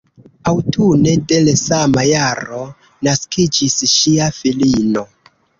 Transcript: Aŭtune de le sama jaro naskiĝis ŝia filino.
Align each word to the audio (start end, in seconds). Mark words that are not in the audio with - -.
Aŭtune 0.51 1.13
de 1.31 1.41
le 1.49 1.53
sama 1.61 2.05
jaro 2.09 2.63
naskiĝis 3.09 3.79
ŝia 3.95 4.33
filino. 4.43 5.09